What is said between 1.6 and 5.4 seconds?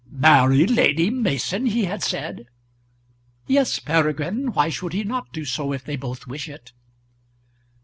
he had said. "Yes, Peregrine. Why should he not